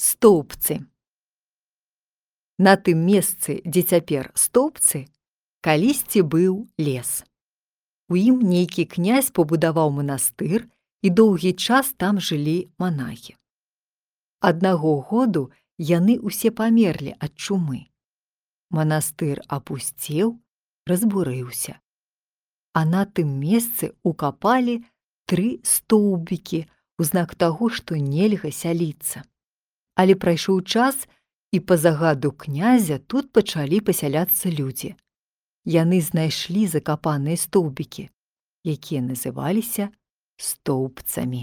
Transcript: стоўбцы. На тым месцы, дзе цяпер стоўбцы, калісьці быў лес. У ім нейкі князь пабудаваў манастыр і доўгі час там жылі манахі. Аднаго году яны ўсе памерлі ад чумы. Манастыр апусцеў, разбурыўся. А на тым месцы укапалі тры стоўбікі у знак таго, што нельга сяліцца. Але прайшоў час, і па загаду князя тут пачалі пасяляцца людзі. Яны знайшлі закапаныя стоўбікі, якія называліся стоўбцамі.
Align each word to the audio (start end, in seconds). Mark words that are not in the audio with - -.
стоўбцы. 0.00 0.80
На 2.56 2.76
тым 2.80 3.04
месцы, 3.04 3.60
дзе 3.64 3.82
цяпер 3.84 4.30
стоўбцы, 4.32 5.04
калісьці 5.60 6.24
быў 6.24 6.54
лес. 6.80 7.10
У 8.08 8.16
ім 8.16 8.40
нейкі 8.40 8.88
князь 8.88 9.28
пабудаваў 9.36 9.92
манастыр 9.92 10.64
і 11.04 11.12
доўгі 11.20 11.52
час 11.52 11.92
там 12.00 12.16
жылі 12.16 12.72
манахі. 12.80 13.36
Аднаго 14.40 14.96
году 15.04 15.52
яны 15.76 16.16
ўсе 16.16 16.48
памерлі 16.48 17.12
ад 17.20 17.36
чумы. 17.36 17.92
Манастыр 18.72 19.44
апусцеў, 19.48 20.40
разбурыўся. 20.88 21.76
А 22.72 22.88
на 22.88 23.04
тым 23.04 23.36
месцы 23.36 23.92
укапалі 24.02 24.80
тры 25.28 25.60
стоўбікі 25.60 26.64
у 26.96 27.04
знак 27.04 27.36
таго, 27.36 27.68
што 27.68 28.00
нельга 28.00 28.48
сяліцца. 28.48 29.28
Але 30.00 30.16
прайшоў 30.16 30.62
час, 30.64 31.04
і 31.52 31.60
па 31.60 31.76
загаду 31.76 32.32
князя 32.32 32.96
тут 33.12 33.32
пачалі 33.36 33.80
пасяляцца 33.84 34.48
людзі. 34.48 34.94
Яны 35.68 36.00
знайшлі 36.00 36.64
закапаныя 36.72 37.36
стоўбікі, 37.36 38.08
якія 38.64 39.00
называліся 39.04 39.90
стоўбцамі. 40.40 41.42